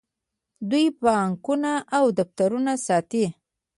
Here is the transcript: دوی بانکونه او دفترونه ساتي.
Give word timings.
دوی 0.69 0.85
بانکونه 1.03 1.71
او 1.97 2.05
دفترونه 2.19 2.73
ساتي. 2.85 3.25